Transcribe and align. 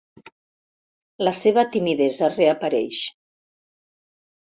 La 1.27 1.35
seva 1.41 1.67
timidesa 1.77 2.33
reapareix. 2.35 3.07